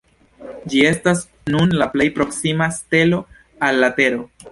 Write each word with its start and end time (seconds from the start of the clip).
Ĝi 0.73 0.79
estas 0.91 1.19
nun 1.55 1.75
la 1.81 1.87
plej 1.91 2.07
proksima 2.15 2.69
stelo 2.79 3.21
al 3.69 3.79
la 3.85 3.91
Tero. 4.01 4.27